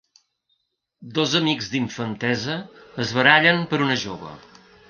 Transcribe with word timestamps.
Dos 1.17 1.35
amics 1.41 1.69
d’infantesa 1.75 2.57
es 3.07 3.15
barallen 3.19 3.65
per 3.75 3.83
una 3.89 4.03
jove. 4.09 4.37